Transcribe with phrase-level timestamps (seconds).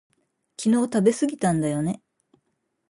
[0.59, 2.01] 昨日食べすぎたんだよね